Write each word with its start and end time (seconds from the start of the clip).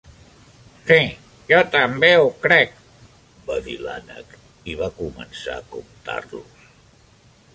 "Sí, 0.85 0.95
jo 1.51 1.59
també 1.75 2.09
ho 2.21 2.31
crec", 2.45 2.73
va 3.49 3.59
dir 3.67 3.77
l"ànec 3.83 4.33
i 4.73 4.77
va 4.81 4.89
començar 5.01 5.61
a 5.61 5.67
comptar-los. 5.75 6.65